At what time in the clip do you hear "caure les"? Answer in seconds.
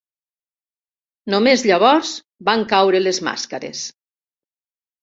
2.73-3.25